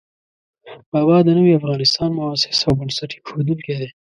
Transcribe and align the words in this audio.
بابا 0.91 1.17
د 1.23 1.29
نوي 1.37 1.53
افغانستان 1.59 2.09
مؤسس 2.17 2.59
او 2.67 2.73
بنسټ 2.79 3.09
اېښودونکی 3.15 3.73
دی. 3.79 3.89